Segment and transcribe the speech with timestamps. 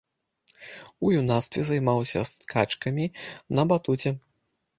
[1.07, 3.05] У юнацтве займаўся скачкамі
[3.61, 4.15] на батуце.